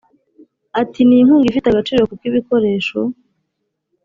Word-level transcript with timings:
Ati 0.81 0.99
“Ni 1.07 1.15
inkunga 1.21 1.45
ifite 1.51 1.67
agaciro 1.69 2.01
kuko 2.09 2.23
ibikoresho 2.29 2.99